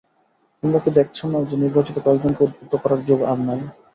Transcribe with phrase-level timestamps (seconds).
[0.63, 3.61] তোমরা কি দেখছ না যে, নির্বাচিত কয়েকজনকে উদ্বুদ্ধ করার যুগ আর নেই।